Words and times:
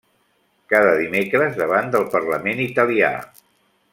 Cada 0.71 0.93
dimecres 1.01 1.59
davant 1.59 1.93
del 1.97 2.09
parlament 2.15 2.65
italià. 2.65 3.15